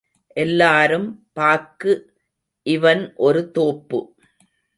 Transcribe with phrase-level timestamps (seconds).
[0.37, 1.07] எல்லாரும்
[1.33, 1.93] பாக்கு
[2.65, 3.99] இவன் ஒரு தோப்பு.